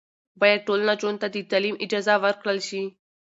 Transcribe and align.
باید 0.41 0.65
ټولو 0.67 0.83
نجونو 0.89 1.21
ته 1.21 1.27
د 1.31 1.35
تعلیم 1.51 1.75
اجازه 1.85 2.13
ورکړل 2.23 2.59
شي. 2.67 2.81